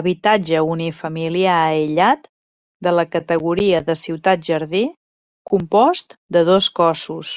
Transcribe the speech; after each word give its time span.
Habitatge 0.00 0.62
unifamiliar 0.74 1.56
aïllat, 1.64 2.24
de 2.88 2.94
la 3.00 3.06
categoria 3.18 3.84
de 3.90 3.98
ciutat 4.06 4.50
jardí, 4.50 4.84
compost 5.54 6.20
de 6.38 6.48
dos 6.54 6.74
cossos. 6.82 7.36